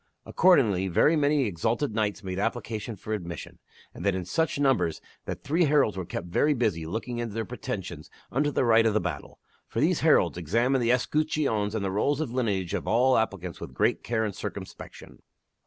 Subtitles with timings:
[0.25, 3.59] Accordingly, KAY ENTERS THE LISTS ii very many exalted knights made application for admission,
[3.93, 7.45] and that in such numbers that three heralds were kept very busy looking into their
[7.45, 9.37] pretensions unto the right of battle.
[9.67, 13.61] For these heralds examined the es cutcheons and the rolls of lineage of all applicants
[13.61, 15.19] with great care and cir cumspection.